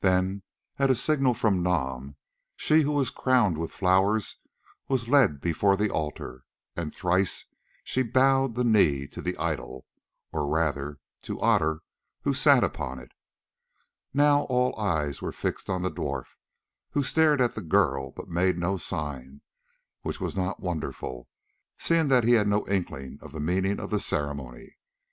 [0.00, 0.42] Then,
[0.80, 2.16] at a signal from Nam,
[2.56, 4.34] she who was crowned with flowers
[4.88, 7.44] was led before the altar, and thrice
[7.84, 9.86] she bowed the knee to the idol,
[10.32, 11.82] or rather to Otter
[12.22, 13.12] who sat upon it.
[14.12, 16.34] Now all eyes were fixed on the dwarf,
[16.90, 19.40] who stared at the girl but made no sign,
[20.02, 21.28] which was not wonderful,
[21.78, 24.78] seeing that he had no inkling of the meaning of the ceremony.